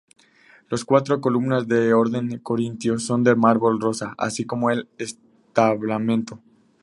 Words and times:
Las 0.71 0.83
cuatro 0.83 1.21
columnas 1.21 1.67
de 1.67 1.93
orden 1.93 2.39
corintio 2.39 2.97
son 2.97 3.23
de 3.23 3.35
mármol 3.35 3.79
rosa, 3.79 4.15
así 4.17 4.45
como 4.45 4.71
el 4.71 4.87
entablamento. 4.97 6.39